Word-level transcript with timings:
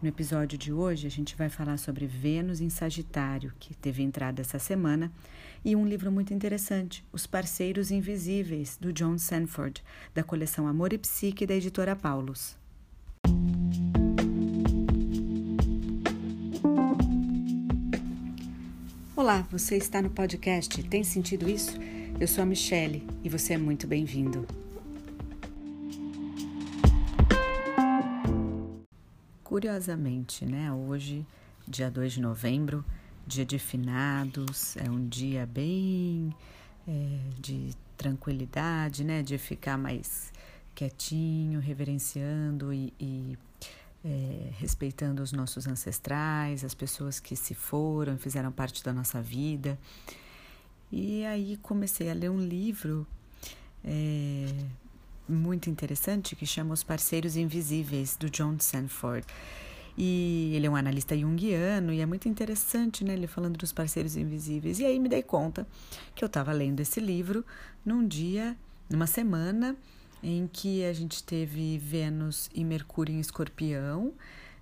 No 0.00 0.08
episódio 0.08 0.56
de 0.56 0.72
hoje, 0.72 1.08
a 1.08 1.10
gente 1.10 1.34
vai 1.34 1.48
falar 1.48 1.76
sobre 1.76 2.06
Vênus 2.06 2.60
em 2.60 2.70
Sagitário, 2.70 3.52
que 3.58 3.74
teve 3.74 4.00
entrada 4.00 4.40
essa 4.40 4.56
semana, 4.56 5.10
e 5.64 5.74
um 5.74 5.84
livro 5.84 6.12
muito 6.12 6.32
interessante, 6.32 7.04
Os 7.12 7.26
Parceiros 7.26 7.90
Invisíveis, 7.90 8.78
do 8.80 8.92
John 8.92 9.18
Sanford, 9.18 9.82
da 10.14 10.22
coleção 10.22 10.68
Amor 10.68 10.92
e 10.92 10.98
Psique 10.98 11.44
da 11.44 11.54
editora 11.56 11.96
Paulus. 11.96 12.56
Olá, 19.16 19.44
você 19.50 19.76
está 19.76 20.00
no 20.00 20.10
podcast 20.10 20.80
Tem 20.84 21.02
Sentido 21.02 21.50
Isso? 21.50 21.76
Eu 22.20 22.28
sou 22.28 22.42
a 22.42 22.46
Michele 22.46 23.04
e 23.24 23.28
você 23.28 23.54
é 23.54 23.58
muito 23.58 23.88
bem-vindo. 23.88 24.46
Curiosamente, 29.48 30.44
né? 30.44 30.70
Hoje, 30.70 31.26
dia 31.66 31.90
2 31.90 32.12
de 32.12 32.20
novembro, 32.20 32.84
dia 33.26 33.46
de 33.46 33.58
finados, 33.58 34.76
é 34.76 34.90
um 34.90 35.08
dia 35.08 35.46
bem 35.46 36.34
é, 36.86 37.18
de 37.40 37.70
tranquilidade, 37.96 39.02
né? 39.04 39.22
De 39.22 39.38
ficar 39.38 39.78
mais 39.78 40.30
quietinho, 40.74 41.60
reverenciando 41.60 42.74
e, 42.74 42.92
e 43.00 43.38
é, 44.04 44.50
respeitando 44.58 45.22
os 45.22 45.32
nossos 45.32 45.66
ancestrais, 45.66 46.62
as 46.62 46.74
pessoas 46.74 47.18
que 47.18 47.34
se 47.34 47.54
foram 47.54 48.18
fizeram 48.18 48.52
parte 48.52 48.84
da 48.84 48.92
nossa 48.92 49.22
vida. 49.22 49.78
E 50.92 51.24
aí 51.24 51.56
comecei 51.62 52.10
a 52.10 52.12
ler 52.12 52.30
um 52.30 52.38
livro 52.38 53.06
é, 53.82 54.52
muito 55.28 55.68
interessante 55.68 56.34
que 56.34 56.46
chama 56.46 56.74
Os 56.74 56.82
Parceiros 56.82 57.36
Invisíveis, 57.36 58.16
do 58.16 58.30
John 58.30 58.58
Sanford. 58.58 59.26
E 60.00 60.52
ele 60.54 60.66
é 60.66 60.70
um 60.70 60.76
analista 60.76 61.18
junguiano 61.18 61.92
e 61.92 62.00
é 62.00 62.06
muito 62.06 62.28
interessante, 62.28 63.04
né? 63.04 63.14
Ele 63.14 63.26
falando 63.26 63.56
dos 63.56 63.72
parceiros 63.72 64.16
invisíveis. 64.16 64.78
E 64.78 64.86
aí 64.86 64.96
me 64.96 65.08
dei 65.08 65.24
conta 65.24 65.66
que 66.14 66.22
eu 66.22 66.26
estava 66.26 66.52
lendo 66.52 66.78
esse 66.78 67.00
livro 67.00 67.44
num 67.84 68.06
dia, 68.06 68.56
numa 68.88 69.08
semana 69.08 69.76
em 70.22 70.46
que 70.46 70.84
a 70.84 70.92
gente 70.92 71.24
teve 71.24 71.78
Vênus 71.78 72.48
e 72.54 72.64
Mercúrio 72.64 73.12
em 73.12 73.18
Escorpião, 73.18 74.12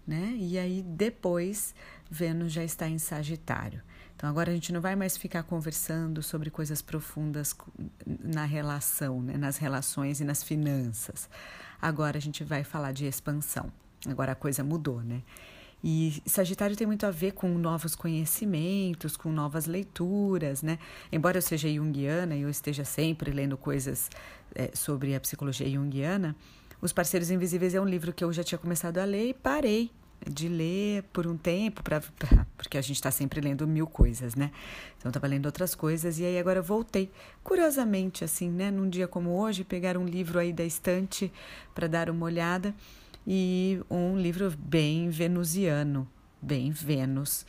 né? 0.07 0.35
E 0.39 0.59
aí 0.59 0.83
depois 0.83 1.75
Vênus 2.11 2.51
já 2.51 2.65
está 2.65 2.89
em 2.89 2.99
Sagitário. 2.99 3.83
Então 4.17 4.31
agora 4.31 4.51
a 4.51 4.55
gente 4.55 4.73
não 4.73 4.81
vai 4.81 4.97
mais 4.97 5.17
ficar 5.17 5.43
conversando 5.43 6.23
sobre 6.23 6.51
coisas 6.51 6.81
profundas 6.81 7.55
na 8.07 8.47
relação, 8.47 9.21
né, 9.21 9.37
nas 9.37 9.59
relações 9.59 10.21
e 10.21 10.25
nas 10.25 10.43
finanças. 10.43 11.29
Agora 11.81 12.17
a 12.17 12.21
gente 12.21 12.43
vai 12.43 12.65
falar 12.65 12.93
de 12.93 13.05
expansão. 13.05 13.71
Agora 14.09 14.33
a 14.33 14.35
coisa 14.35 14.65
mudou, 14.65 15.03
né? 15.03 15.23
E 15.85 16.23
Sagitário 16.25 16.75
tem 16.75 16.87
muito 16.87 17.05
a 17.05 17.11
ver 17.11 17.33
com 17.33 17.47
novos 17.59 17.95
conhecimentos, 17.95 19.17
com 19.17 19.31
novas 19.31 19.67
leituras, 19.67 20.63
né? 20.63 20.79
Embora 21.13 21.37
eu 21.37 21.43
seja 21.43 21.69
junguiana 21.69 22.35
e 22.35 22.43
eu 22.43 22.49
esteja 22.49 22.85
sempre 22.85 23.31
lendo 23.31 23.57
coisas 23.59 24.09
é, 24.55 24.71
sobre 24.75 25.15
a 25.15 25.21
psicologia 25.21 25.69
junguiana, 25.69 26.35
Os 26.81 26.93
Parceiros 26.93 27.31
Invisíveis 27.31 27.75
é 27.75 27.81
um 27.81 27.85
livro 27.85 28.13
que 28.13 28.25
eu 28.25 28.33
já 28.33 28.43
tinha 28.43 28.59
começado 28.59 28.99
a 28.99 29.05
ler 29.05 29.29
e 29.29 29.35
parei 29.35 29.91
de 30.29 30.49
ler 30.49 31.03
por 31.13 31.27
um 31.27 31.37
tempo, 31.37 31.83
pra, 31.83 32.01
pra 32.01 32.47
porque 32.57 32.79
a 32.79 32.81
gente 32.81 32.97
está 32.97 33.11
sempre 33.11 33.41
lendo 33.41 33.67
mil 33.67 33.87
coisas, 33.87 34.35
né? 34.35 34.51
Então, 34.99 35.11
estava 35.11 35.27
lendo 35.27 35.47
outras 35.47 35.75
coisas 35.75 36.19
e 36.19 36.25
aí 36.25 36.39
agora 36.39 36.63
voltei. 36.63 37.11
Curiosamente, 37.43 38.25
assim, 38.25 38.51
né? 38.51 38.71
Num 38.71 38.89
dia 38.89 39.07
como 39.07 39.31
hoje, 39.39 39.65
pegar 39.65 39.97
um 39.97 40.05
livro 40.05 40.39
aí 40.39 40.53
da 40.53 40.65
estante 40.65 41.33
para 41.75 41.87
dar 41.87 42.11
uma 42.11 42.27
olhada 42.27 42.75
e 43.27 43.81
um 43.91 44.17
livro 44.17 44.53
bem 44.57 45.11
venusiano, 45.11 46.09
bem 46.41 46.71
Vênus. 46.71 47.45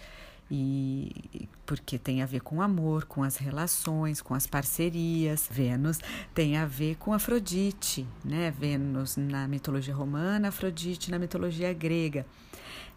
E 0.50 1.50
porque 1.66 2.00
tem 2.00 2.22
a 2.22 2.26
ver 2.26 2.40
com 2.40 2.62
amor, 2.62 3.04
com 3.04 3.22
as 3.22 3.36
relações, 3.36 4.22
com 4.22 4.34
as 4.34 4.48
parcerias. 4.48 5.48
Vênus 5.52 6.00
tem 6.34 6.58
a 6.58 6.66
ver 6.66 6.96
com 6.96 7.14
Afrodite, 7.14 8.08
né? 8.24 8.52
Vênus 8.58 9.18
na 9.18 9.48
mitologia 9.48 9.94
romana, 9.94 10.48
Afrodite 10.48 11.12
na 11.12 11.20
mitologia 11.20 11.74
grega. 11.74 12.26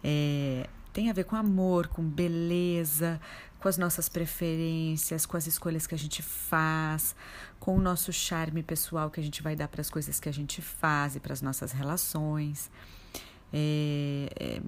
É, 0.02 0.66
tem 0.92 1.10
a 1.10 1.12
ver 1.12 1.24
com 1.24 1.36
amor, 1.36 1.88
com 1.88 2.02
beleza, 2.02 3.20
com 3.60 3.68
as 3.68 3.76
nossas 3.76 4.08
preferências, 4.08 5.26
com 5.26 5.36
as 5.36 5.46
escolhas 5.46 5.86
que 5.86 5.94
a 5.94 5.98
gente 5.98 6.22
faz, 6.22 7.14
com 7.58 7.76
o 7.76 7.80
nosso 7.80 8.12
charme 8.12 8.62
pessoal 8.62 9.10
que 9.10 9.20
a 9.20 9.22
gente 9.22 9.42
vai 9.42 9.54
dar 9.54 9.68
para 9.68 9.82
as 9.82 9.90
coisas 9.90 10.18
que 10.18 10.28
a 10.28 10.32
gente 10.32 10.62
faz 10.62 11.14
e 11.14 11.20
para 11.20 11.32
as 11.32 11.42
nossas 11.42 11.72
relações. 11.72 12.70
É, 13.52 14.30
é, 14.38 14.60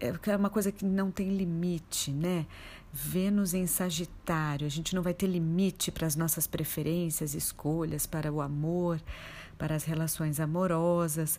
é, 0.00 0.14
é, 0.26 0.36
uma 0.36 0.50
coisa 0.50 0.70
que 0.70 0.84
não 0.84 1.10
tem 1.10 1.36
limite, 1.36 2.10
né? 2.10 2.46
Vênus 2.92 3.54
em 3.54 3.66
Sagitário, 3.66 4.66
a 4.66 4.70
gente 4.70 4.94
não 4.94 5.02
vai 5.02 5.14
ter 5.14 5.26
limite 5.26 5.92
para 5.92 6.06
as 6.06 6.16
nossas 6.16 6.46
preferências, 6.46 7.34
escolhas, 7.34 8.06
para 8.06 8.32
o 8.32 8.40
amor, 8.40 9.00
para 9.56 9.74
as 9.74 9.84
relações 9.84 10.40
amorosas. 10.40 11.38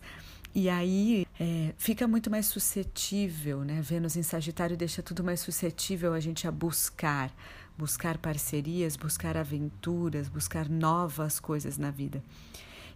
E 0.53 0.69
aí 0.69 1.25
é, 1.39 1.73
fica 1.77 2.05
muito 2.05 2.29
mais 2.29 2.47
suscetível, 2.47 3.63
né? 3.63 3.81
Vênus 3.81 4.17
em 4.17 4.23
Sagitário 4.23 4.75
deixa 4.75 5.01
tudo 5.01 5.23
mais 5.23 5.39
suscetível 5.39 6.13
a 6.13 6.19
gente 6.19 6.45
a 6.45 6.51
buscar, 6.51 7.33
buscar 7.77 8.17
parcerias, 8.17 8.97
buscar 8.97 9.37
aventuras, 9.37 10.27
buscar 10.27 10.67
novas 10.67 11.39
coisas 11.39 11.77
na 11.77 11.91
vida. 11.91 12.21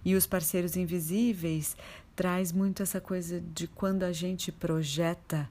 E 0.04 0.14
os 0.14 0.28
parceiros 0.28 0.76
invisíveis 0.76 1.78
traz 2.18 2.52
muito 2.52 2.84
essa 2.84 3.00
coisa 3.00 3.40
de 3.40 3.66
quando 3.66 4.04
a 4.04 4.12
gente 4.12 4.52
projeta 4.52 5.50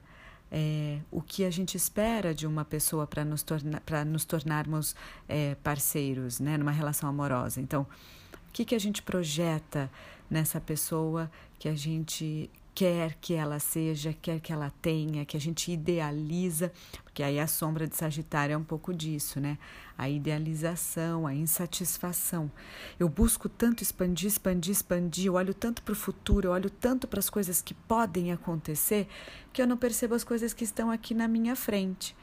é, 0.51 0.99
o 1.09 1.19
que 1.19 1.43
a 1.43 1.49
gente 1.49 1.75
espera 1.75 2.31
de 2.31 2.45
uma 2.45 2.63
pessoa 2.63 3.07
para 3.07 3.25
nos, 3.25 3.41
torna, 3.41 3.81
nos 4.05 4.23
tornarmos 4.23 4.95
é, 5.27 5.55
parceiros, 5.55 6.39
né, 6.39 6.59
numa 6.59 6.69
relação 6.71 7.09
amorosa. 7.09 7.59
Então, 7.59 7.87
o 8.33 8.53
que, 8.53 8.63
que 8.63 8.75
a 8.75 8.79
gente 8.79 9.01
projeta 9.01 9.89
nessa 10.29 10.61
pessoa 10.61 11.29
que 11.57 11.67
a 11.67 11.75
gente 11.75 12.51
quer 12.75 13.15
que 13.21 13.33
ela 13.33 13.59
seja, 13.59 14.15
quer 14.19 14.39
que 14.39 14.51
ela 14.51 14.71
tenha, 14.81 15.25
que 15.25 15.37
a 15.37 15.39
gente 15.39 15.71
idealiza, 15.71 16.71
porque 17.03 17.21
aí 17.21 17.39
a 17.39 17.45
sombra 17.45 17.87
de 17.87 17.95
Sagitário 17.95 18.53
é 18.53 18.57
um 18.57 18.63
pouco 18.63 18.93
disso, 18.93 19.39
né? 19.39 19.57
A 19.95 20.09
idealização, 20.09 21.27
a 21.27 21.35
insatisfação. 21.35 22.51
Eu 22.99 23.07
busco 23.07 23.47
tanto 23.47 23.83
expandir, 23.83 24.27
expandir, 24.27 24.71
expandir, 24.71 25.27
eu 25.27 25.35
olho 25.35 25.53
tanto 25.53 25.83
para 25.83 25.91
o 25.91 25.95
futuro, 25.95 26.47
eu 26.47 26.51
olho 26.51 26.69
tanto 26.69 27.07
para 27.07 27.19
as 27.19 27.29
coisas 27.29 27.61
que 27.61 27.73
podem 27.73 28.31
acontecer, 28.31 29.07
que 29.51 29.61
eu 29.61 29.67
não 29.67 29.77
percebo 29.77 30.15
as 30.15 30.23
coisas 30.23 30.53
que 30.53 30.63
estão 30.63 30.89
aqui 30.89 31.13
na 31.13 31.27
minha 31.27 31.55
frente. 31.55 32.15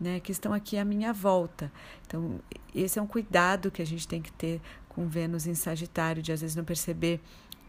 Né, 0.00 0.18
que 0.18 0.32
estão 0.32 0.52
aqui 0.52 0.76
à 0.76 0.84
minha 0.84 1.12
volta. 1.12 1.70
Então, 2.04 2.40
esse 2.74 2.98
é 2.98 3.02
um 3.02 3.06
cuidado 3.06 3.70
que 3.70 3.80
a 3.80 3.86
gente 3.86 4.08
tem 4.08 4.20
que 4.20 4.32
ter 4.32 4.60
com 4.88 5.08
Vênus 5.08 5.46
em 5.46 5.54
Sagitário, 5.54 6.20
de 6.20 6.32
às 6.32 6.40
vezes 6.40 6.56
não 6.56 6.64
perceber 6.64 7.20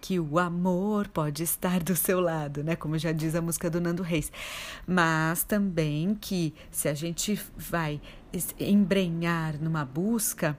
que 0.06 0.20
o 0.20 0.38
amor 0.38 1.08
pode 1.08 1.42
estar 1.42 1.82
do 1.82 1.96
seu 1.96 2.20
lado, 2.20 2.64
né? 2.64 2.76
Como 2.76 2.96
já 2.96 3.12
diz 3.12 3.34
a 3.34 3.42
música 3.42 3.72
do 3.72 3.82
Nando 3.82 4.04
Reis. 4.04 4.32
Mas 4.86 5.44
também 5.44 6.14
que 6.14 6.54
se 6.70 6.88
a 6.88 6.94
gente 6.94 7.42
vai 7.58 8.00
embrenhar 8.60 9.60
numa 9.60 9.84
busca, 9.84 10.56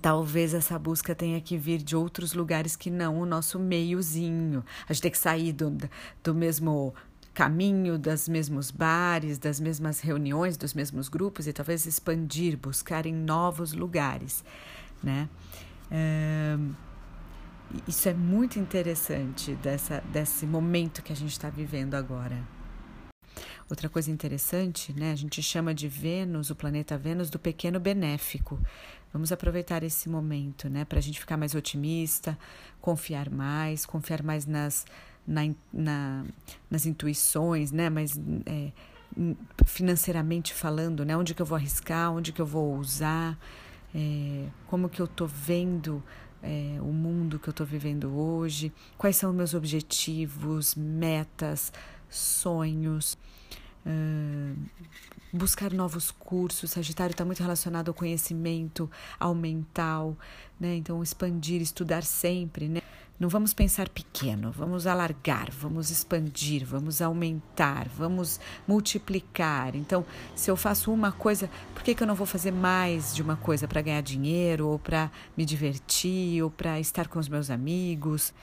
talvez 0.00 0.54
essa 0.54 0.78
busca 0.78 1.14
tenha 1.14 1.38
que 1.42 1.58
vir 1.58 1.82
de 1.82 1.94
outros 1.94 2.32
lugares 2.32 2.74
que 2.74 2.90
não 2.90 3.20
o 3.20 3.26
nosso 3.26 3.58
meiozinho. 3.58 4.64
A 4.88 4.94
gente 4.94 5.02
tem 5.02 5.10
que 5.10 5.18
sair 5.18 5.52
do, 5.52 5.76
do 6.22 6.34
mesmo 6.34 6.94
caminho, 7.34 7.98
dos 7.98 8.30
mesmos 8.30 8.70
bares, 8.70 9.36
das 9.36 9.60
mesmas 9.60 10.00
reuniões, 10.00 10.56
dos 10.56 10.72
mesmos 10.72 11.10
grupos 11.10 11.46
e 11.46 11.52
talvez 11.52 11.84
expandir, 11.84 12.56
buscar 12.56 13.04
em 13.04 13.12
novos 13.12 13.74
lugares, 13.74 14.42
né? 15.02 15.28
É 15.90 16.56
isso 17.88 18.08
é 18.08 18.14
muito 18.14 18.58
interessante 18.58 19.54
dessa, 19.56 20.00
desse 20.12 20.46
momento 20.46 21.02
que 21.02 21.12
a 21.12 21.16
gente 21.16 21.32
está 21.32 21.50
vivendo 21.50 21.94
agora. 21.94 22.42
Outra 23.68 23.88
coisa 23.88 24.10
interessante, 24.10 24.92
né? 24.92 25.10
A 25.10 25.16
gente 25.16 25.42
chama 25.42 25.74
de 25.74 25.88
Vênus, 25.88 26.50
o 26.50 26.54
planeta 26.54 26.98
Vênus, 26.98 27.30
do 27.30 27.38
pequeno 27.38 27.80
benéfico. 27.80 28.60
Vamos 29.12 29.32
aproveitar 29.32 29.82
esse 29.82 30.08
momento, 30.08 30.68
né? 30.68 30.84
Para 30.84 30.98
a 30.98 31.02
gente 31.02 31.18
ficar 31.18 31.36
mais 31.36 31.54
otimista, 31.54 32.38
confiar 32.80 33.30
mais, 33.30 33.86
confiar 33.86 34.22
mais 34.22 34.44
nas, 34.44 34.84
na, 35.26 35.42
na, 35.72 36.24
nas 36.70 36.84
intuições, 36.84 37.72
né? 37.72 37.88
Mas 37.88 38.20
é, 38.44 38.70
financeiramente 39.64 40.52
falando, 40.52 41.04
né? 41.04 41.16
Onde 41.16 41.34
que 41.34 41.40
eu 41.40 41.46
vou 41.46 41.56
arriscar, 41.56 42.12
onde 42.12 42.32
que 42.32 42.42
eu 42.42 42.46
vou 42.46 42.76
usar, 42.76 43.38
é, 43.94 44.46
como 44.66 44.88
que 44.88 45.00
eu 45.00 45.06
tô 45.06 45.26
vendo 45.26 46.02
é, 46.44 46.78
o 46.80 46.92
mundo 46.92 47.38
que 47.38 47.48
eu 47.48 47.52
estou 47.52 47.66
vivendo 47.66 48.14
hoje, 48.14 48.70
quais 48.98 49.16
são 49.16 49.32
meus 49.32 49.54
objetivos, 49.54 50.74
metas, 50.74 51.72
sonhos. 52.08 53.16
Uh, 53.86 54.56
buscar 55.32 55.72
novos 55.72 56.10
cursos. 56.10 56.70
Sagitário 56.70 57.12
está 57.12 57.24
muito 57.24 57.40
relacionado 57.40 57.88
ao 57.88 57.94
conhecimento, 57.94 58.90
ao 59.18 59.34
mental, 59.34 60.16
né? 60.58 60.76
Então, 60.76 61.02
expandir, 61.02 61.60
estudar 61.60 62.02
sempre, 62.02 62.68
né? 62.68 62.80
Não 63.18 63.28
vamos 63.28 63.54
pensar 63.54 63.88
pequeno, 63.88 64.50
vamos 64.50 64.86
alargar, 64.86 65.50
vamos 65.52 65.90
expandir, 65.90 66.66
vamos 66.66 67.00
aumentar, 67.00 67.88
vamos 67.88 68.40
multiplicar. 68.66 69.76
Então, 69.76 70.04
se 70.34 70.50
eu 70.50 70.56
faço 70.56 70.92
uma 70.92 71.12
coisa, 71.12 71.48
por 71.72 71.82
que, 71.82 71.94
que 71.94 72.02
eu 72.02 72.06
não 72.06 72.14
vou 72.16 72.26
fazer 72.26 72.50
mais 72.50 73.14
de 73.14 73.22
uma 73.22 73.36
coisa 73.36 73.68
para 73.68 73.80
ganhar 73.80 74.02
dinheiro, 74.02 74.66
ou 74.68 74.78
para 74.78 75.10
me 75.36 75.44
divertir, 75.44 76.42
ou 76.42 76.50
para 76.50 76.80
estar 76.80 77.06
com 77.06 77.18
os 77.18 77.28
meus 77.28 77.50
amigos? 77.50 78.34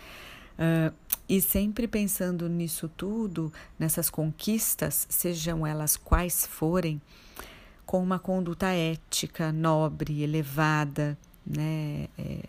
Uh, 0.57 0.93
e 1.27 1.41
sempre 1.41 1.87
pensando 1.87 2.47
nisso 2.47 2.89
tudo, 2.89 3.51
nessas 3.77 4.09
conquistas, 4.09 5.05
sejam 5.09 5.65
elas 5.65 5.97
quais 5.97 6.45
forem, 6.45 7.01
com 7.85 8.01
uma 8.01 8.19
conduta 8.19 8.67
ética, 8.67 9.51
nobre, 9.51 10.23
elevada, 10.23 11.17
né? 11.45 12.07
É, 12.17 12.39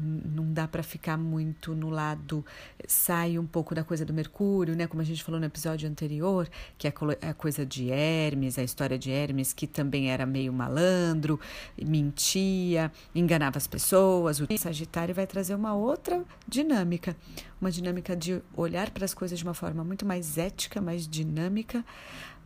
não 0.00 0.52
dá 0.52 0.66
para 0.66 0.82
ficar 0.82 1.16
muito 1.16 1.74
no 1.74 1.90
lado 1.90 2.44
sai 2.86 3.38
um 3.38 3.46
pouco 3.46 3.74
da 3.74 3.84
coisa 3.84 4.04
do 4.04 4.12
Mercúrio, 4.12 4.74
né? 4.74 4.86
Como 4.86 5.02
a 5.02 5.04
gente 5.04 5.22
falou 5.22 5.40
no 5.40 5.46
episódio 5.46 5.88
anterior, 5.88 6.48
que 6.78 6.88
é 6.88 6.92
a 7.22 7.34
coisa 7.34 7.66
de 7.66 7.90
Hermes, 7.90 8.58
a 8.58 8.62
história 8.62 8.98
de 8.98 9.10
Hermes 9.10 9.52
que 9.52 9.66
também 9.66 10.10
era 10.10 10.24
meio 10.24 10.52
malandro, 10.52 11.38
mentia, 11.80 12.90
enganava 13.14 13.58
as 13.58 13.66
pessoas. 13.66 14.40
O 14.40 14.46
Sagitário 14.58 15.14
vai 15.14 15.26
trazer 15.26 15.54
uma 15.54 15.74
outra 15.74 16.24
dinâmica, 16.46 17.16
uma 17.60 17.70
dinâmica 17.70 18.16
de 18.16 18.40
olhar 18.56 18.90
para 18.90 19.04
as 19.04 19.14
coisas 19.14 19.38
de 19.38 19.44
uma 19.44 19.54
forma 19.54 19.84
muito 19.84 20.06
mais 20.06 20.38
ética, 20.38 20.80
mais 20.80 21.06
dinâmica, 21.06 21.84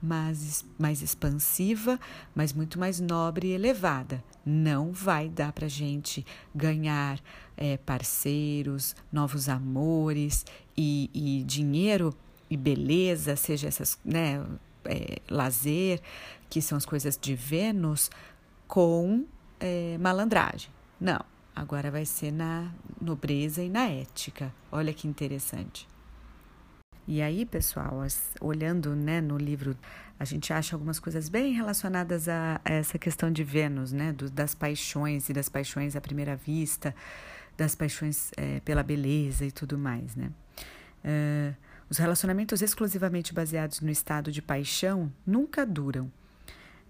mais, 0.05 0.65
mais 0.79 1.03
expansiva, 1.03 1.99
mas 2.35 2.53
muito 2.53 2.79
mais 2.79 3.01
nobre 3.01 3.49
e 3.49 3.53
elevada. 3.53 4.23
Não 4.45 4.93
vai 4.93 5.29
dar 5.29 5.53
para 5.53 5.67
gente 5.67 6.25
ganhar 6.55 7.21
é, 7.57 7.77
parceiros, 7.79 8.95
novos 9.11 9.49
amores 9.49 10.45
e, 10.77 11.11
e, 11.15 11.43
dinheiro 11.45 12.15
e 12.51 12.57
beleza, 12.57 13.37
seja 13.37 13.69
essas, 13.69 13.99
né, 14.05 14.45
é, 14.85 15.19
lazer, 15.31 16.01
que 16.51 16.61
são 16.61 16.77
as 16.77 16.85
coisas 16.85 17.19
de 17.21 17.35
Vênus, 17.35 18.11
com 18.69 19.25
é, 19.59 19.97
malandragem. 19.99 20.71
Não, 21.01 21.25
agora 21.55 21.91
vai 21.91 22.05
ser 22.05 22.33
na 22.33 22.73
nobreza 23.01 23.63
e 23.63 23.69
na 23.69 23.89
ética. 23.89 24.55
Olha 24.71 24.93
que 24.93 25.09
interessante. 25.09 25.89
E 27.07 27.21
aí, 27.21 27.45
pessoal, 27.45 28.03
olhando 28.41 28.97
né, 28.97 29.21
no 29.21 29.37
livro, 29.37 29.77
a 30.19 30.25
gente 30.25 30.53
acha 30.53 30.75
algumas 30.75 30.99
coisas 30.99 31.29
bem 31.29 31.53
relacionadas 31.53 32.29
a, 32.29 32.61
a 32.65 32.73
essa 32.73 32.99
questão 32.99 33.31
de 33.31 33.45
Vênus, 33.45 33.93
né, 33.93 34.13
do, 34.13 34.31
das 34.31 34.55
paixões 34.55 35.29
e 35.29 35.33
das 35.33 35.49
paixões 35.49 35.97
à 35.97 36.01
primeira 36.01 36.35
vista, 36.35 36.95
das 37.57 37.75
paixões 37.75 38.31
é, 38.37 38.61
pela 38.61 38.83
beleza 38.83 39.45
e 39.45 39.53
tudo 39.53 39.77
mais, 39.77 40.17
né? 40.17 40.31
Uh, 41.05 41.55
os 41.91 41.99
relacionamentos 41.99 42.63
exclusivamente 42.63 43.35
baseados 43.35 43.81
no 43.81 43.91
estado 43.91 44.33
de 44.33 44.41
paixão 44.41 45.13
nunca 45.27 45.67
duram. 45.67 46.11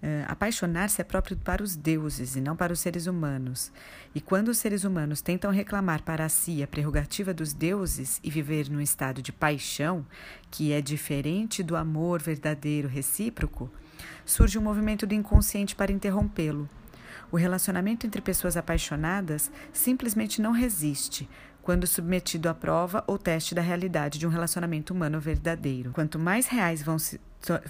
Uh, 0.05 0.23
Apaixonar-se 0.29 1.01
é 1.01 1.05
próprio 1.05 1.35
para 1.35 1.63
os 1.63 1.75
deuses 1.75 2.37
e 2.37 2.41
não 2.43 2.55
para 2.55 2.75
os 2.75 2.81
seres 2.81 3.07
humanos. 3.07 3.73
E 4.15 4.21
quando 4.21 4.49
os 4.49 4.59
seres 4.59 4.85
humanos 4.85 5.23
tentam 5.23 5.51
reclamar 5.51 6.03
para 6.03 6.29
si 6.29 6.63
a 6.63 6.67
prerrogativa 6.67 7.33
dos 7.33 7.55
deuses 7.55 8.21
e 8.23 8.31
viver 8.31 8.69
num 8.69 8.83
estado 8.83 9.23
de 9.23 9.33
paixão, 9.33 10.05
que 10.51 10.75
é 10.75 10.83
diferente 10.83 11.63
do 11.63 11.75
amor 11.75 12.21
verdadeiro 12.21 12.87
recíproco, 12.87 13.71
surge 14.27 14.59
um 14.59 14.63
movimento 14.63 15.07
do 15.07 15.15
inconsciente 15.15 15.75
para 15.75 15.91
interrompê-lo. 15.91 16.69
O 17.33 17.39
relacionamento 17.39 18.07
entre 18.07 18.21
pessoas 18.21 18.59
apaixonadas 18.59 19.51
simplesmente 19.73 20.43
não 20.43 20.53
resiste, 20.53 21.27
quando 21.63 21.87
submetido 21.87 22.51
à 22.51 22.55
prova 22.55 23.03
ou 23.07 23.17
teste 23.17 23.55
da 23.55 23.63
realidade 23.63 24.19
de 24.19 24.27
um 24.27 24.31
relacionamento 24.31 24.93
humano 24.93 25.19
verdadeiro. 25.19 25.93
Quanto 25.93 26.19
mais 26.19 26.47
reais 26.47 26.83
vão 26.83 26.99
se 26.99 27.19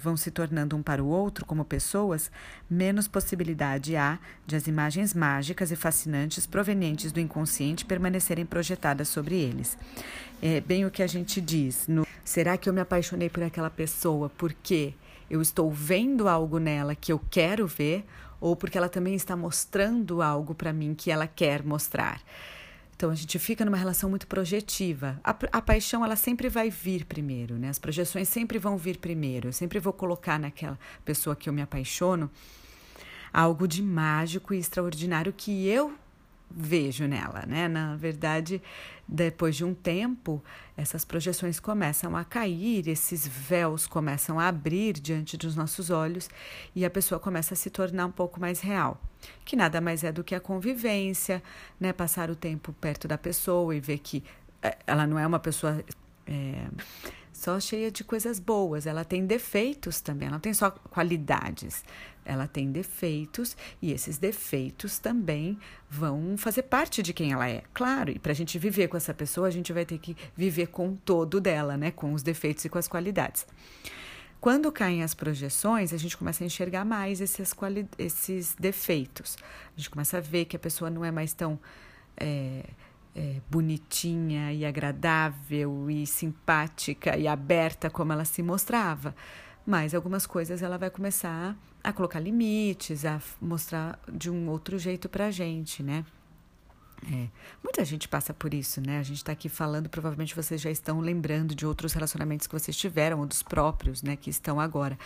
vão 0.01 0.15
se 0.15 0.31
tornando 0.31 0.75
um 0.75 0.81
para 0.81 1.03
o 1.03 1.07
outro 1.07 1.45
como 1.45 1.65
pessoas, 1.65 2.31
menos 2.69 3.07
possibilidade 3.07 3.95
há 3.95 4.19
de 4.45 4.55
as 4.55 4.67
imagens 4.67 5.13
mágicas 5.13 5.71
e 5.71 5.75
fascinantes 5.75 6.45
provenientes 6.45 7.11
do 7.11 7.19
inconsciente 7.19 7.85
permanecerem 7.85 8.45
projetadas 8.45 9.07
sobre 9.07 9.35
eles. 9.35 9.77
É 10.41 10.61
bem 10.61 10.85
o 10.85 10.91
que 10.91 11.03
a 11.03 11.07
gente 11.07 11.39
diz. 11.41 11.87
No, 11.87 12.05
Será 12.25 12.57
que 12.57 12.67
eu 12.67 12.73
me 12.73 12.81
apaixonei 12.81 13.29
por 13.29 13.43
aquela 13.43 13.69
pessoa 13.69 14.31
porque 14.35 14.95
eu 15.29 15.43
estou 15.43 15.71
vendo 15.71 16.27
algo 16.27 16.57
nela 16.57 16.95
que 16.95 17.11
eu 17.11 17.21
quero 17.29 17.67
ver 17.67 18.03
ou 18.41 18.55
porque 18.55 18.77
ela 18.77 18.89
também 18.89 19.13
está 19.13 19.35
mostrando 19.35 20.23
algo 20.23 20.55
para 20.55 20.73
mim 20.73 20.95
que 20.95 21.11
ela 21.11 21.27
quer 21.27 21.63
mostrar? 21.63 22.19
Então 22.95 23.09
a 23.09 23.15
gente 23.15 23.37
fica 23.37 23.65
numa 23.65 23.75
relação 23.75 24.09
muito 24.09 24.25
projetiva. 24.25 25.19
A, 25.23 25.31
a, 25.51 25.61
paixão 25.61 26.03
ela 26.05 26.15
sempre 26.15 26.47
vai 26.47 26.69
vir 26.69 27.05
primeiro, 27.05 27.55
né? 27.55 27.69
As 27.69 27.77
projeções 27.77 28.29
sempre 28.29 28.57
vão 28.57 28.77
vir 28.77 28.97
primeiro. 28.97 29.49
Eu 29.49 29.53
sempre 29.53 29.79
vou 29.79 29.91
colocar 29.91 30.39
naquela 30.39 30.79
pessoa 31.03 31.35
que 31.35 31.49
eu 31.49 31.53
me 31.53 31.61
apaixono 31.61 32.31
algo 33.33 33.67
de 33.67 33.83
mágico 33.83 34.53
e 34.53 34.59
extraordinário 34.59 35.33
que 35.35 35.67
eu 35.67 35.93
vejo 36.49 37.07
nela, 37.07 37.43
né? 37.47 37.67
Na 37.67 37.95
verdade, 37.95 38.61
depois 39.07 39.55
de 39.55 39.63
um 39.63 39.73
tempo, 39.73 40.43
essas 40.77 41.05
projeções 41.05 41.59
começam 41.59 42.15
a 42.15 42.23
cair, 42.23 42.87
esses 42.87 43.27
véus 43.27 43.85
começam 43.85 44.39
a 44.39 44.47
abrir 44.47 44.93
diante 44.93 45.37
dos 45.37 45.55
nossos 45.55 45.89
olhos 45.89 46.29
e 46.75 46.85
a 46.85 46.89
pessoa 46.89 47.19
começa 47.19 47.53
a 47.53 47.57
se 47.57 47.69
tornar 47.69 48.05
um 48.05 48.11
pouco 48.11 48.39
mais 48.39 48.59
real, 48.59 49.01
que 49.43 49.55
nada 49.55 49.79
mais 49.81 50.03
é 50.03 50.11
do 50.11 50.23
que 50.23 50.35
a 50.35 50.39
convivência, 50.39 51.41
né? 51.79 51.93
Passar 51.93 52.29
o 52.29 52.35
tempo 52.35 52.73
perto 52.73 53.07
da 53.07 53.17
pessoa 53.17 53.75
e 53.75 53.79
ver 53.79 53.99
que 53.99 54.23
eh, 54.61 54.77
ela 54.87 55.05
não 55.05 55.19
é 55.19 55.25
uma 55.25 55.39
pessoa 55.39 55.83
é, 56.27 56.67
só 57.35 57.59
cheia 57.59 57.91
de 57.91 58.01
coisas 58.01 58.39
boas. 58.39 58.87
Ela 58.87 59.03
tem 59.03 59.25
defeitos 59.25 59.99
também, 59.99 60.27
ela 60.27 60.35
não 60.35 60.39
tem 60.39 60.53
só 60.53 60.71
qualidades. 60.71 61.83
Ela 62.23 62.47
tem 62.47 62.71
defeitos 62.71 63.55
e 63.81 63.91
esses 63.91 64.17
defeitos 64.17 64.97
também 64.97 65.59
vão 65.89 66.37
fazer 66.37 66.63
parte 66.63 67.03
de 67.03 67.13
quem 67.13 67.33
ela 67.33 67.47
é. 67.47 67.61
Claro, 67.73 68.09
e 68.09 68.17
para 68.17 68.31
a 68.31 68.35
gente 68.35 68.57
viver 68.57 68.87
com 68.87 68.97
essa 68.97 69.13
pessoa, 69.13 69.47
a 69.47 69.51
gente 69.51 69.73
vai 69.73 69.85
ter 69.85 69.99
que 69.99 70.15
viver 70.35 70.67
com 70.67 70.89
o 70.89 70.97
todo 71.03 71.41
dela, 71.41 71.75
né? 71.75 71.91
Com 71.91 72.13
os 72.13 72.23
defeitos 72.23 72.63
e 72.63 72.69
com 72.69 72.79
as 72.79 72.87
qualidades. 72.87 73.45
Quando 74.39 74.71
caem 74.71 75.03
as 75.03 75.13
projeções, 75.13 75.91
a 75.91 75.97
gente 75.97 76.15
começa 76.15 76.43
a 76.43 76.47
enxergar 76.47 76.85
mais 76.85 77.19
esses, 77.19 77.53
esses 77.99 78.55
defeitos. 78.57 79.37
A 79.75 79.77
gente 79.77 79.89
começa 79.89 80.17
a 80.17 80.21
ver 80.21 80.45
que 80.45 80.55
a 80.55 80.59
pessoa 80.59 80.89
não 80.89 81.03
é 81.03 81.11
mais 81.11 81.33
tão. 81.33 81.59
É, 82.15 82.63
é, 83.15 83.41
bonitinha 83.49 84.51
e 84.51 84.65
agradável 84.65 85.89
e 85.89 86.05
simpática 86.05 87.17
e 87.17 87.27
aberta 87.27 87.89
como 87.89 88.11
ela 88.11 88.25
se 88.25 88.43
mostrava. 88.43 89.15
Mas 89.65 89.95
algumas 89.95 90.27
coisas 90.27 90.61
ela 90.61 90.77
vai 90.77 90.89
começar 90.89 91.57
a 91.83 91.93
colocar 91.93 92.19
limites, 92.19 93.05
a 93.05 93.21
mostrar 93.41 93.99
de 94.11 94.29
um 94.29 94.49
outro 94.49 94.77
jeito 94.77 95.07
pra 95.07 95.31
gente, 95.31 95.81
né? 95.81 96.05
É, 97.11 97.27
muita 97.63 97.85
gente 97.85 98.07
passa 98.07 98.33
por 98.33 98.53
isso, 98.53 98.81
né? 98.81 98.99
A 98.99 99.03
gente 99.03 99.17
está 99.17 99.31
aqui 99.31 99.49
falando, 99.49 99.89
provavelmente 99.89 100.35
vocês 100.35 100.61
já 100.61 100.71
estão 100.71 100.99
lembrando 100.99 101.53
de 101.53 101.65
outros 101.65 101.93
relacionamentos 101.93 102.47
que 102.47 102.53
vocês 102.53 102.75
tiveram, 102.75 103.19
ou 103.19 103.25
dos 103.25 103.43
próprios, 103.43 104.01
né, 104.01 104.15
que 104.15 104.29
estão 104.29 104.59
agora. 104.59 104.97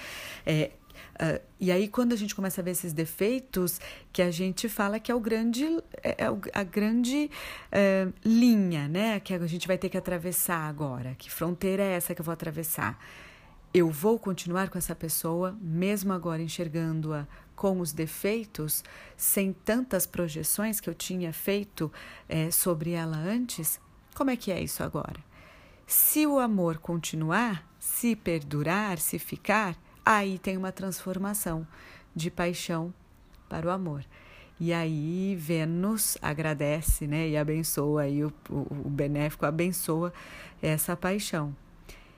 É, 0.45 0.72
Uh, 1.15 1.41
e 1.60 1.72
aí, 1.72 1.88
quando 1.88 2.13
a 2.13 2.15
gente 2.15 2.34
começa 2.34 2.62
a 2.62 2.63
ver 2.63 2.72
esses 2.72 2.94
defeitos, 2.94 3.79
que 4.12 4.22
a 4.22 4.32
gente 4.32 4.70
fala 4.70 5.00
que 5.00 5.12
é 5.12 5.15
o 5.15 5.20
grande, 5.20 5.65
é, 6.03 6.25
é 6.25 6.27
a 6.53 6.63
grande 6.63 7.29
uh, 7.68 8.13
linha, 8.24 8.88
né? 8.88 9.20
Que 9.20 9.34
a 9.34 9.48
gente 9.48 9.68
vai 9.68 9.77
ter 9.77 9.89
que 9.89 9.98
atravessar 9.98 10.68
agora. 10.68 11.15
Que 11.18 11.32
fronteira 11.32 11.84
é 11.84 11.94
essa 11.94 12.15
que 12.15 12.22
eu 12.22 12.25
vou 12.25 12.34
atravessar? 12.34 12.98
Eu 13.74 13.89
vou 13.89 14.18
continuar 14.18 14.70
com 14.70 14.77
essa 14.77 14.96
pessoa, 14.96 15.56
mesmo 15.62 16.12
agora 16.12 16.41
enxergando-a 16.41 17.27
com 17.56 17.82
os 17.82 17.91
defeitos, 17.91 18.84
sem 19.18 19.51
tantas 19.51 20.06
projeções 20.06 20.79
que 20.79 20.89
eu 20.89 20.96
tinha 20.96 21.34
feito 21.34 21.91
é, 22.27 22.50
sobre 22.50 22.91
ela 22.91 23.18
antes? 23.18 23.79
Como 24.15 24.29
é 24.29 24.38
que 24.38 24.51
é 24.51 24.62
isso 24.62 24.82
agora? 24.82 25.20
Se 25.86 26.25
o 26.25 26.39
amor 26.39 26.77
continuar, 26.77 27.68
se 27.79 28.15
perdurar, 28.15 28.98
se 28.98 29.20
ficar, 29.20 29.77
aí 30.09 30.39
tem 30.39 30.57
uma 30.57 30.71
transformação 30.71 31.67
de 32.15 32.31
paixão 32.31 32.91
para 33.47 33.67
o 33.67 33.69
amor. 33.69 34.03
E 34.59 34.73
aí 34.73 35.35
Vênus 35.35 36.17
agradece, 36.19 37.05
né, 37.05 37.29
e 37.29 37.37
abençoa 37.37 38.01
aí 38.01 38.25
o, 38.25 38.33
o, 38.49 38.87
o 38.87 38.89
benéfico 38.89 39.45
abençoa 39.45 40.11
essa 40.61 40.97
paixão. 40.97 41.55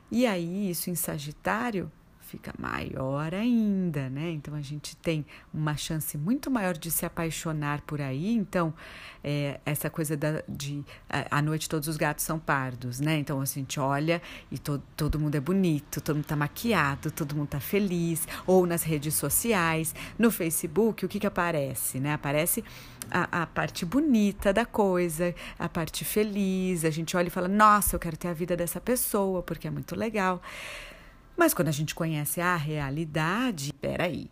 E 0.09 0.25
aí 0.25 0.69
isso 0.69 0.89
em 0.89 0.95
Sagitário 0.95 1.91
fica 2.31 2.53
maior 2.57 3.33
ainda, 3.33 4.09
né? 4.09 4.31
Então 4.31 4.55
a 4.55 4.61
gente 4.61 4.95
tem 4.95 5.25
uma 5.53 5.75
chance 5.75 6.17
muito 6.17 6.49
maior 6.49 6.77
de 6.77 6.89
se 6.89 7.05
apaixonar 7.05 7.81
por 7.81 7.99
aí. 7.99 8.33
Então, 8.33 8.73
é, 9.21 9.59
essa 9.65 9.89
coisa 9.89 10.15
da, 10.15 10.41
de 10.47 10.83
à 11.09 11.41
noite 11.41 11.67
todos 11.67 11.89
os 11.89 11.97
gatos 11.97 12.23
são 12.23 12.39
pardos, 12.39 13.01
né? 13.01 13.17
Então 13.17 13.41
a 13.41 13.45
gente 13.45 13.79
olha 13.81 14.21
e 14.49 14.57
to, 14.57 14.81
todo 14.95 15.19
mundo 15.19 15.35
é 15.35 15.41
bonito, 15.41 15.99
todo 15.99 16.15
mundo 16.15 16.25
tá 16.25 16.37
maquiado, 16.37 17.11
todo 17.11 17.35
mundo 17.35 17.49
tá 17.49 17.59
feliz. 17.59 18.25
Ou 18.47 18.65
nas 18.65 18.83
redes 18.83 19.13
sociais, 19.15 19.93
no 20.17 20.31
Facebook, 20.31 21.05
o 21.05 21.09
que 21.09 21.19
que 21.19 21.27
aparece, 21.27 21.99
né? 21.99 22.13
Aparece 22.13 22.63
a, 23.09 23.41
a 23.41 23.45
parte 23.45 23.85
bonita 23.85 24.53
da 24.53 24.65
coisa, 24.65 25.35
a 25.59 25.67
parte 25.67 26.05
feliz. 26.05 26.85
A 26.85 26.89
gente 26.89 27.17
olha 27.17 27.27
e 27.27 27.29
fala: 27.29 27.49
Nossa, 27.49 27.97
eu 27.97 27.99
quero 27.99 28.15
ter 28.15 28.29
a 28.29 28.33
vida 28.33 28.55
dessa 28.55 28.79
pessoa 28.79 29.43
porque 29.43 29.67
é 29.67 29.71
muito 29.71 29.97
legal. 29.97 30.41
Mas 31.35 31.53
quando 31.53 31.69
a 31.69 31.71
gente 31.71 31.95
conhece 31.95 32.39
a 32.41 32.55
realidade, 32.55 33.73
peraí, 33.73 34.29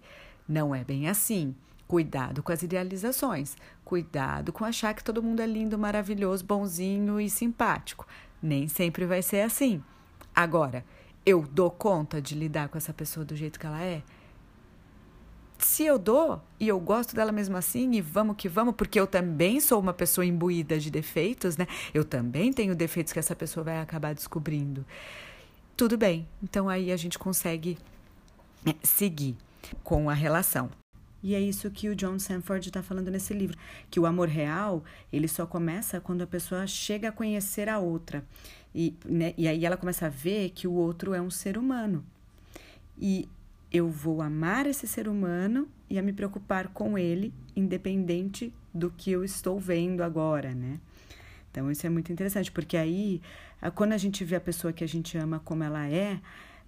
não 0.48 0.74
é 0.74 0.84
bem 0.84 1.08
assim. 1.08 1.56
Cuidado 1.88 2.44
com 2.44 2.52
as 2.52 2.62
idealizações. 2.62 3.58
Cuidado 3.84 4.54
com 4.54 4.64
achar 4.64 4.94
que 4.94 5.04
todo 5.04 5.24
mundo 5.24 5.42
é 5.42 5.48
lindo, 5.48 5.78
maravilhoso, 5.78 6.46
bonzinho 6.46 7.20
e 7.20 7.30
simpático. 7.30 8.06
Nem 8.42 8.68
sempre 8.68 9.06
vai 9.06 9.24
ser 9.24 9.42
assim. 9.42 9.84
Agora, 10.36 10.86
eu 11.26 11.42
dou 11.42 11.72
conta 11.72 12.22
de 12.22 12.36
lidar 12.36 12.70
com 12.70 12.78
essa 12.78 12.94
pessoa 12.94 13.26
do 13.26 13.36
jeito 13.36 13.60
que 13.60 13.66
ela 13.66 13.82
é? 13.82 14.04
Se 15.58 15.84
eu 15.84 16.00
dou 16.00 16.42
e 16.60 16.68
eu 16.68 16.80
gosto 16.80 17.16
dela 17.16 17.32
mesmo 17.32 17.58
assim, 17.58 17.92
e 17.94 18.02
vamos 18.02 18.36
que 18.38 18.48
vamos, 18.48 18.76
porque 18.76 19.00
eu 19.00 19.06
também 19.06 19.60
sou 19.60 19.80
uma 19.80 19.94
pessoa 19.94 20.24
imbuída 20.24 20.80
de 20.80 20.90
defeitos, 20.90 21.58
né? 21.58 21.68
Eu 21.94 22.06
também 22.06 22.54
tenho 22.54 22.76
defeitos 22.76 23.12
que 23.12 23.20
essa 23.20 23.36
pessoa 23.36 23.64
vai 23.64 23.82
acabar 23.82 24.14
descobrindo 24.14 24.86
tudo 25.80 25.98
bem. 25.98 26.28
Então 26.44 26.68
aí 26.68 26.92
a 26.92 26.98
gente 26.98 27.18
consegue 27.18 27.78
é, 28.66 28.76
seguir 28.84 29.38
com 29.82 30.10
a 30.10 30.14
relação. 30.14 30.70
E 31.24 31.34
é 31.34 31.40
isso 31.40 31.72
que 31.72 31.88
o 31.88 31.96
John 31.96 32.20
Sanford 32.20 32.68
está 32.68 32.84
falando 32.84 33.10
nesse 33.10 33.34
livro, 33.34 33.58
que 33.90 33.98
o 33.98 34.06
amor 34.06 34.28
real 34.28 34.84
ele 35.12 35.26
só 35.30 35.46
começa 35.46 36.02
quando 36.02 36.22
a 36.22 36.28
pessoa 36.28 36.68
chega 36.68 37.08
a 37.08 37.12
conhecer 37.14 37.70
a 37.70 37.80
outra 37.80 38.26
e, 38.76 38.94
né, 39.06 39.34
e 39.38 39.48
aí 39.48 39.66
ela 39.66 39.78
começa 39.78 40.08
a 40.08 40.10
ver 40.10 40.50
que 40.50 40.68
o 40.68 40.74
outro 40.74 41.14
é 41.14 41.22
um 41.22 41.30
ser 41.30 41.58
humano 41.58 42.06
e 42.98 43.30
eu 43.72 43.88
vou 43.90 44.22
amar 44.22 44.66
esse 44.66 44.86
ser 44.86 45.08
humano 45.08 45.66
e 45.90 45.98
a 45.98 46.02
me 46.02 46.12
preocupar 46.12 46.68
com 46.70 46.98
ele, 46.98 47.34
independente 47.56 48.54
do 48.74 48.92
que 48.92 49.12
eu 49.12 49.24
estou 49.24 49.58
vendo 49.58 50.04
agora, 50.04 50.54
né? 50.54 50.82
Então 51.52 51.70
isso 51.72 51.86
é 51.86 51.90
muito 51.90 52.12
interessante 52.12 52.52
porque 52.52 52.78
aí 52.78 53.22
quando 53.76 53.94
a 53.94 53.98
gente 53.98 54.24
vê 54.24 54.36
a 54.36 54.42
pessoa 54.42 54.72
que 54.72 54.84
a 54.84 54.88
gente 54.88 55.18
ama 55.18 55.40
como 55.40 55.64
ela 55.64 55.88
é, 55.88 56.20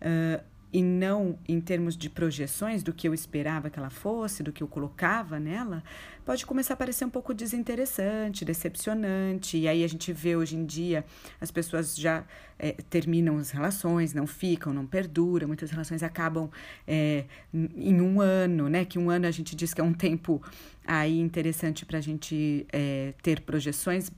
uh, 0.02 0.44
e 0.74 0.82
não 0.82 1.38
em 1.48 1.60
termos 1.60 1.98
de 1.98 2.10
projeções 2.10 2.82
do 2.82 2.94
que 2.94 3.08
eu 3.08 3.14
esperava 3.14 3.70
que 3.70 3.78
ela 3.78 3.90
fosse, 3.90 4.42
do 4.42 4.54
que 4.54 4.64
eu 4.64 4.68
colocava 4.68 5.38
nela, 5.38 5.84
pode 6.26 6.46
começar 6.46 6.76
a 6.76 6.78
parecer 6.78 7.04
um 7.04 7.10
pouco 7.10 7.34
desinteressante, 7.34 8.46
decepcionante. 8.46 9.58
E 9.58 9.68
aí 9.68 9.84
a 9.84 9.88
gente 9.88 10.14
vê 10.14 10.36
hoje 10.36 10.56
em 10.56 10.66
dia 10.66 11.04
as 11.42 11.52
pessoas 11.52 11.96
já 11.96 12.24
é, 12.58 12.72
terminam 12.90 13.38
as 13.38 13.52
relações, 13.52 14.14
não 14.14 14.26
ficam, 14.26 14.72
não 14.74 14.86
perduram. 14.86 15.48
Muitas 15.48 15.72
relações 15.72 16.04
acabam 16.04 16.50
é, 16.88 17.26
em 17.54 18.00
um 18.00 18.22
ano, 18.22 18.70
né? 18.70 18.86
Que 18.86 18.98
um 18.98 19.10
ano 19.10 19.28
a 19.28 19.32
gente 19.32 19.56
diz 19.56 19.74
que 19.74 19.82
é 19.82 19.84
um 19.84 19.94
tempo 19.94 20.42
aí 20.88 21.20
interessante 21.20 21.86
para 21.86 21.98
a 21.98 22.02
gente 22.02 22.66
é, 22.72 23.14
ter 23.22 23.42
projeções 23.42 24.10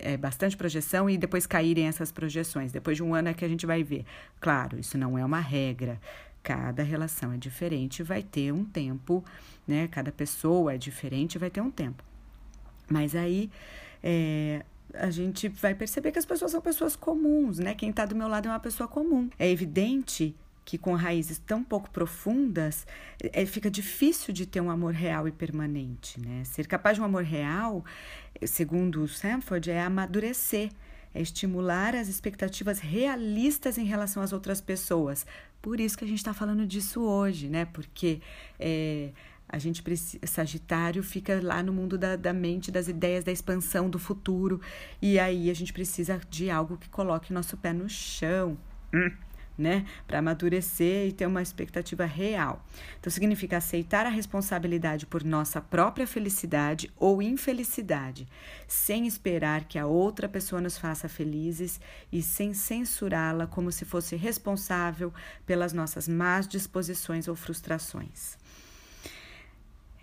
é, 0.00 0.16
bastante 0.16 0.56
projeção 0.56 1.08
e 1.08 1.16
depois 1.18 1.46
caírem 1.46 1.86
essas 1.86 2.12
projeções. 2.12 2.72
Depois 2.72 2.96
de 2.96 3.02
um 3.02 3.14
ano 3.14 3.28
é 3.28 3.34
que 3.34 3.44
a 3.44 3.48
gente 3.48 3.66
vai 3.66 3.82
ver. 3.82 4.04
Claro, 4.40 4.78
isso 4.78 4.96
não 4.96 5.18
é 5.18 5.24
uma 5.24 5.40
regra. 5.40 6.00
Cada 6.42 6.82
relação 6.82 7.32
é 7.32 7.36
diferente, 7.36 8.02
vai 8.02 8.22
ter 8.22 8.52
um 8.52 8.64
tempo, 8.64 9.24
né? 9.66 9.88
Cada 9.88 10.12
pessoa 10.12 10.74
é 10.74 10.78
diferente, 10.78 11.38
vai 11.38 11.50
ter 11.50 11.60
um 11.60 11.70
tempo. 11.70 12.04
Mas 12.88 13.16
aí 13.16 13.50
é, 14.02 14.64
a 14.94 15.10
gente 15.10 15.48
vai 15.48 15.74
perceber 15.74 16.12
que 16.12 16.18
as 16.18 16.24
pessoas 16.24 16.52
são 16.52 16.60
pessoas 16.60 16.94
comuns, 16.94 17.58
né? 17.58 17.74
Quem 17.74 17.90
está 17.90 18.04
do 18.04 18.14
meu 18.14 18.28
lado 18.28 18.46
é 18.46 18.50
uma 18.50 18.60
pessoa 18.60 18.88
comum. 18.88 19.28
É 19.38 19.50
evidente 19.50 20.34
que 20.66 20.76
com 20.76 20.94
raízes 20.94 21.38
tão 21.38 21.62
pouco 21.62 21.88
profundas, 21.88 22.84
é, 23.32 23.46
fica 23.46 23.70
difícil 23.70 24.34
de 24.34 24.44
ter 24.44 24.60
um 24.60 24.68
amor 24.68 24.92
real 24.92 25.28
e 25.28 25.32
permanente, 25.32 26.20
né? 26.20 26.42
Ser 26.44 26.66
capaz 26.66 26.96
de 26.96 27.00
um 27.00 27.04
amor 27.04 27.22
real, 27.22 27.84
segundo 28.44 29.06
Sanford, 29.06 29.70
é 29.70 29.80
amadurecer, 29.80 30.70
é 31.14 31.22
estimular 31.22 31.94
as 31.94 32.08
expectativas 32.08 32.80
realistas 32.80 33.78
em 33.78 33.84
relação 33.84 34.20
às 34.20 34.32
outras 34.32 34.60
pessoas. 34.60 35.24
Por 35.62 35.78
isso 35.78 35.96
que 35.96 36.04
a 36.04 36.08
gente 36.08 36.18
está 36.18 36.34
falando 36.34 36.66
disso 36.66 37.00
hoje, 37.00 37.48
né? 37.48 37.64
Porque 37.66 38.20
é, 38.58 39.12
a 39.48 39.58
gente 39.58 39.84
Sagitário 40.26 41.00
fica 41.00 41.40
lá 41.40 41.62
no 41.62 41.72
mundo 41.72 41.96
da, 41.96 42.16
da 42.16 42.32
mente, 42.32 42.72
das 42.72 42.88
ideias, 42.88 43.22
da 43.22 43.30
expansão, 43.30 43.88
do 43.88 44.00
futuro, 44.00 44.60
e 45.00 45.16
aí 45.16 45.48
a 45.48 45.54
gente 45.54 45.72
precisa 45.72 46.20
de 46.28 46.50
algo 46.50 46.76
que 46.76 46.88
coloque 46.88 47.32
nosso 47.32 47.56
pé 47.56 47.72
no 47.72 47.88
chão. 47.88 48.58
Hum 48.92 49.25
né, 49.56 49.86
para 50.06 50.18
amadurecer 50.18 51.08
e 51.08 51.12
ter 51.12 51.26
uma 51.26 51.42
expectativa 51.42 52.04
real. 52.04 52.64
Então 53.00 53.10
significa 53.10 53.56
aceitar 53.56 54.06
a 54.06 54.10
responsabilidade 54.10 55.06
por 55.06 55.24
nossa 55.24 55.60
própria 55.60 56.06
felicidade 56.06 56.90
ou 56.96 57.22
infelicidade, 57.22 58.28
sem 58.66 59.06
esperar 59.06 59.64
que 59.64 59.78
a 59.78 59.86
outra 59.86 60.28
pessoa 60.28 60.60
nos 60.60 60.76
faça 60.76 61.08
felizes 61.08 61.80
e 62.12 62.22
sem 62.22 62.52
censurá-la 62.52 63.46
como 63.46 63.72
se 63.72 63.84
fosse 63.84 64.16
responsável 64.16 65.12
pelas 65.46 65.72
nossas 65.72 66.06
más 66.06 66.46
disposições 66.46 67.28
ou 67.28 67.34
frustrações. 67.34 68.36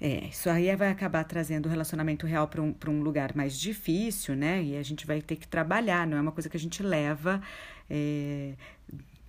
É, 0.01 0.25
isso 0.25 0.50
aí 0.50 0.75
vai 0.75 0.89
acabar 0.89 1.24
trazendo 1.24 1.67
o 1.67 1.69
relacionamento 1.69 2.27
real 2.27 2.45
para 2.45 2.62
um, 2.62 2.75
um 2.88 3.01
lugar 3.01 3.33
mais 3.36 3.57
difícil, 3.57 4.36
né? 4.36 4.62
E 4.62 4.75
a 4.75 4.83
gente 4.83 5.07
vai 5.07 5.22
ter 5.22 5.38
que 5.38 5.48
trabalhar, 5.48 6.05
não 6.05 6.17
é 6.17 6.22
uma 6.22 6.31
coisa 6.33 6.50
que 6.50 6.57
a 6.57 6.60
gente 6.60 6.83
leva 6.83 7.41
é, 7.89 8.53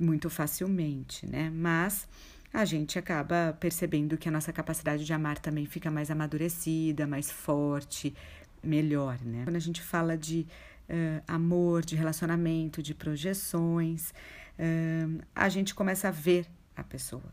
muito 0.05 0.29
facilmente, 0.31 1.27
né? 1.27 1.51
Mas 1.53 2.07
a 2.53 2.65
gente 2.65 2.99
acaba 2.99 3.57
percebendo 3.59 4.17
que 4.17 4.29
a 4.29 4.33
nossa 4.33 4.53
capacidade 4.53 5.05
de 5.05 5.13
amar 5.13 5.39
também 5.39 5.67
fica 5.67 5.91
mais 5.91 6.11
amadurecida, 6.11 7.07
mais 7.07 7.31
forte, 7.31 8.15
melhor, 8.63 9.19
né? 9.23 9.43
Quando 9.45 9.57
a 9.57 9.61
gente 9.61 9.83
fala 9.83 10.17
de 10.17 10.47
uh, 10.89 11.23
amor, 11.27 11.85
de 11.85 11.97
relacionamento, 11.97 12.83
de 12.83 12.95
projeções, 12.95 14.11
uh, 14.59 15.21
a 15.35 15.49
gente 15.49 15.75
começa 15.75 16.09
a 16.09 16.11
ver 16.11 16.47
a 16.77 16.85
pessoa. 16.85 17.33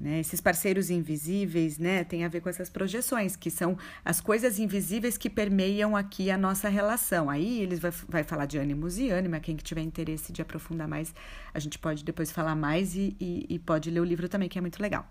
Né? 0.00 0.20
Esses 0.20 0.40
parceiros 0.40 0.90
invisíveis 0.90 1.76
né, 1.76 2.04
tem 2.04 2.24
a 2.24 2.28
ver 2.28 2.40
com 2.40 2.48
essas 2.48 2.70
projeções, 2.70 3.34
que 3.34 3.50
são 3.50 3.76
as 4.04 4.20
coisas 4.20 4.58
invisíveis 4.58 5.18
que 5.18 5.28
permeiam 5.28 5.96
aqui 5.96 6.30
a 6.30 6.38
nossa 6.38 6.68
relação. 6.68 7.28
Aí 7.28 7.60
eles 7.60 7.80
vai, 7.80 7.90
vai 8.08 8.22
falar 8.22 8.46
de 8.46 8.58
ânimos 8.58 8.96
e 8.98 9.10
ânima, 9.10 9.40
quem 9.40 9.56
que 9.56 9.64
tiver 9.64 9.80
interesse 9.80 10.32
de 10.32 10.40
aprofundar 10.40 10.86
mais, 10.86 11.12
a 11.52 11.58
gente 11.58 11.78
pode 11.78 12.04
depois 12.04 12.30
falar 12.30 12.54
mais 12.54 12.94
e, 12.94 13.16
e, 13.18 13.46
e 13.48 13.58
pode 13.58 13.90
ler 13.90 14.00
o 14.00 14.04
livro 14.04 14.28
também, 14.28 14.48
que 14.48 14.56
é 14.56 14.60
muito 14.60 14.80
legal. 14.80 15.04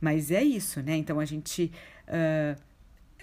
Mas 0.00 0.30
é 0.30 0.42
isso, 0.42 0.80
né? 0.82 0.96
Então 0.96 1.18
a 1.18 1.24
gente 1.24 1.72
uh, 2.08 2.60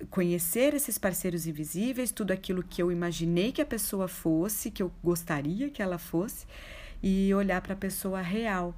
conhecer 0.10 0.74
esses 0.74 0.98
parceiros 0.98 1.48
invisíveis, 1.48 2.12
tudo 2.12 2.32
aquilo 2.32 2.62
que 2.64 2.82
eu 2.82 2.92
imaginei 2.92 3.52
que 3.54 3.62
a 3.62 3.66
pessoa 3.66 4.08
fosse, 4.08 4.70
que 4.70 4.84
eu 4.84 4.92
gostaria 5.04 5.70
que 5.70 5.82
ela 5.82 5.98
fosse, 5.98 6.46
e 7.02 7.34
olhar 7.34 7.62
para 7.62 7.74
a 7.74 7.78
pessoa 7.78 8.22
real, 8.22 8.76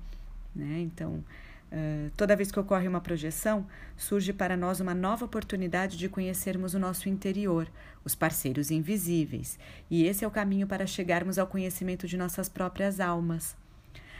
né? 0.55 0.79
Então 0.79 1.23
Uh, 1.71 2.11
toda 2.17 2.35
vez 2.35 2.51
que 2.51 2.59
ocorre 2.59 2.85
uma 2.87 2.99
projeção, 2.99 3.65
surge 3.95 4.33
para 4.33 4.57
nós 4.57 4.81
uma 4.81 4.93
nova 4.93 5.23
oportunidade 5.23 5.97
de 5.97 6.09
conhecermos 6.09 6.73
o 6.73 6.79
nosso 6.79 7.07
interior, 7.07 7.65
os 8.03 8.13
parceiros 8.13 8.71
invisíveis, 8.71 9.57
e 9.89 10.03
esse 10.03 10.25
é 10.25 10.27
o 10.27 10.31
caminho 10.31 10.67
para 10.67 10.85
chegarmos 10.85 11.39
ao 11.39 11.47
conhecimento 11.47 12.07
de 12.07 12.17
nossas 12.17 12.49
próprias 12.49 12.99
almas. 12.99 13.55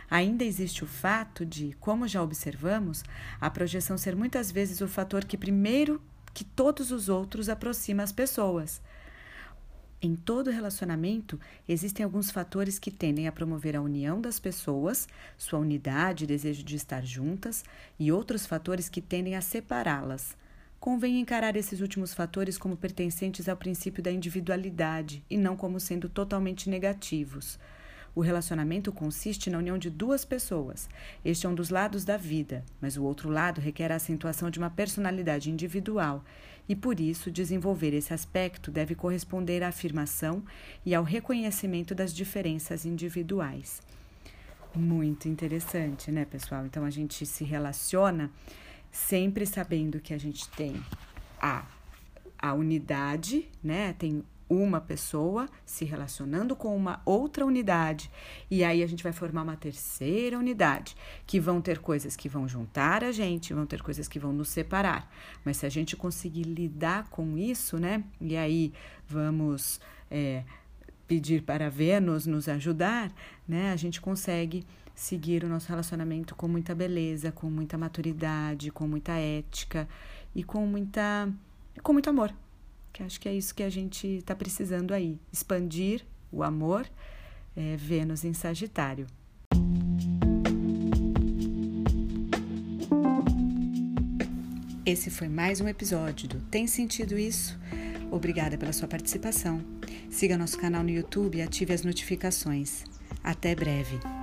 Ainda 0.10 0.46
existe 0.46 0.84
o 0.84 0.88
fato 0.88 1.46
de, 1.46 1.76
como 1.80 2.08
já 2.08 2.22
observamos, 2.24 3.04
a 3.40 3.50
projeção 3.50 3.98
ser 3.98 4.16
muitas 4.16 4.52
vezes 4.52 4.80
o 4.80 4.88
fator 4.88 5.26
que 5.26 5.38
primeiro 5.38 6.02
que 6.34 6.44
todos 6.44 6.92
os 6.92 7.10
outros 7.10 7.50
aproxima 7.50 8.04
as 8.04 8.12
pessoas. 8.12 8.82
Em 10.04 10.16
todo 10.16 10.50
relacionamento, 10.50 11.40
existem 11.70 12.04
alguns 12.04 12.32
fatores 12.32 12.80
que 12.80 12.90
tendem 12.90 13.28
a 13.28 13.32
promover 13.32 13.76
a 13.76 13.82
união 13.82 14.20
das 14.20 14.40
pessoas, 14.40 15.08
sua 15.38 15.60
unidade 15.60 16.24
e 16.24 16.28
desejo 16.28 16.64
de 16.64 16.76
estar 16.76 17.06
juntas, 17.06 17.64
e 18.00 18.12
outros 18.12 18.48
fatores 18.48 18.90
que 18.90 19.00
tendem 19.00 19.36
a 19.36 19.42
separá-las. 19.42 20.36
Convém 20.80 21.20
encarar 21.20 21.56
esses 21.56 21.82
últimos 21.82 22.16
fatores 22.16 22.58
como 22.58 22.76
pertencentes 22.76 23.48
ao 23.48 23.56
princípio 23.56 24.02
da 24.02 24.12
individualidade 24.12 25.24
e 25.30 25.38
não 25.38 25.56
como 25.56 25.80
sendo 25.80 26.10
totalmente 26.10 26.68
negativos. 26.68 27.60
O 28.14 28.22
relacionamento 28.22 28.92
consiste 28.92 29.50
na 29.50 29.58
união 29.58 29.78
de 29.78 29.90
duas 29.90 30.26
pessoas. 30.26 30.90
Este 31.24 31.46
é 31.46 31.50
um 31.50 31.56
dos 31.56 31.70
lados 31.70 32.04
da 32.04 32.18
vida, 32.18 32.64
mas 32.82 32.98
o 32.98 33.04
outro 33.04 33.30
lado 33.30 33.62
requer 33.62 33.92
a 33.92 33.96
acentuação 33.96 34.50
de 34.50 34.60
uma 34.60 34.70
personalidade 34.70 35.50
individual 35.50 36.24
e 36.68 36.76
por 36.76 37.00
isso 37.00 37.32
desenvolver 37.32 37.94
esse 37.94 38.14
aspecto 38.14 38.72
deve 38.72 38.96
corresponder 38.96 39.64
à 39.64 39.70
afirmação 39.70 40.44
e 40.86 40.94
ao 40.94 41.04
reconhecimento 41.04 41.96
das 41.96 42.14
diferenças 42.14 42.86
individuais. 42.86 43.82
Muito 44.74 45.28
interessante, 45.28 46.12
né, 46.12 46.24
pessoal? 46.24 46.66
Então 46.66 46.86
a 46.86 46.90
gente 46.90 47.26
se 47.26 47.44
relaciona 47.44 48.32
sempre 48.92 49.46
sabendo 49.46 50.00
que 50.00 50.14
a 50.14 50.18
gente 50.18 50.48
tem 50.50 50.82
a, 51.42 51.66
a 52.38 52.54
unidade, 52.54 53.50
né? 53.64 53.94
Tem 53.98 54.24
uma 54.52 54.82
pessoa 54.82 55.48
se 55.66 55.86
relacionando 55.86 56.58
com 56.58 56.76
uma 56.76 57.02
outra 57.06 57.46
unidade. 57.46 58.12
E 58.50 58.66
aí 58.66 58.84
a 58.84 58.88
gente 58.88 59.02
vai 59.02 59.14
formar 59.14 59.44
uma 59.44 59.56
terceira 59.56 60.38
unidade, 60.38 60.94
que 61.26 61.40
vão 61.40 61.62
ter 61.62 61.80
coisas 61.80 62.18
que 62.18 62.28
vão 62.28 62.46
juntar 62.50 63.02
a 63.02 63.14
gente, 63.14 63.54
vão 63.54 63.66
ter 63.66 63.82
coisas 63.82 64.10
que 64.10 64.20
vão 64.20 64.34
nos 64.34 64.50
separar. 64.50 65.10
Mas 65.46 65.56
se 65.56 65.66
a 65.66 65.70
gente 65.70 65.96
conseguir 65.96 66.44
lidar 66.44 67.08
com 67.10 67.38
isso, 67.38 67.78
né? 67.78 68.04
E 68.20 68.36
aí 68.36 68.74
vamos 69.08 69.80
é, 70.10 70.44
pedir 71.08 71.44
para 71.44 71.70
Vênus 71.70 72.26
nos 72.26 72.50
ajudar, 72.50 73.10
né? 73.48 73.72
A 73.72 73.78
gente 73.78 74.02
consegue 74.02 74.66
seguir 74.94 75.46
o 75.46 75.48
nosso 75.48 75.70
relacionamento 75.70 76.36
com 76.36 76.50
muita 76.50 76.76
beleza, 76.76 77.32
com 77.32 77.50
muita 77.50 77.78
maturidade, 77.78 78.70
com 78.70 78.86
muita 78.86 79.14
ética 79.14 79.88
e 80.36 80.44
com 80.44 80.66
muita 80.66 81.32
com 81.82 81.94
muito 81.94 82.10
amor 82.10 82.34
que 82.92 83.04
acho 83.04 83.20
que 83.20 83.30
é 83.30 83.34
isso 83.34 83.54
que 83.56 83.64
a 83.64 83.70
gente 83.70 84.08
está 84.08 84.36
precisando 84.36 84.94
aí, 84.94 85.20
expandir 85.32 86.06
o 86.32 86.44
amor, 86.44 86.88
é, 87.56 87.76
Vênus 87.78 88.24
em 88.24 88.34
Sagitário. 88.34 89.08
Esse 94.86 95.10
foi 95.10 95.30
mais 95.30 95.62
um 95.62 95.68
episódio 95.68 96.28
do 96.28 96.42
Tem 96.42 96.68
Sentido 96.68 97.18
Isso? 97.18 97.58
Obrigada 98.12 98.58
pela 98.58 98.74
sua 98.74 98.88
participação. 98.88 99.64
Siga 100.10 100.38
nosso 100.38 100.58
canal 100.58 100.84
no 100.84 100.90
YouTube 100.90 101.38
e 101.38 101.42
ative 101.42 101.74
as 101.74 101.84
notificações. 101.84 102.84
Até 103.24 103.56
breve! 103.56 104.21